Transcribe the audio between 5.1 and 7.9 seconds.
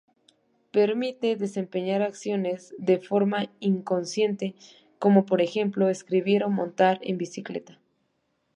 por ejemplo, escribir, o montar en bicicleta.